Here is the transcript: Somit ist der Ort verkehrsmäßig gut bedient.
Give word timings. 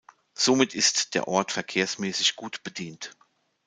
Somit 0.33 0.73
ist 0.73 1.13
der 1.13 1.27
Ort 1.27 1.51
verkehrsmäßig 1.51 2.35
gut 2.35 2.63
bedient. 2.63 3.15